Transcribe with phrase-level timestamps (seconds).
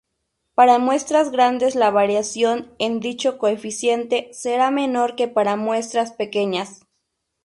[0.55, 6.87] Para muestras grandes la variación en dicho coeficiente será menor que para muestras pequeñas.